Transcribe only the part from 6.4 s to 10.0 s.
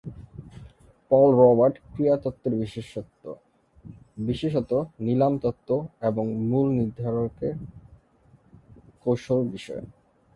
মূল্য নির্ধারণের কৌশল বিষয়ে।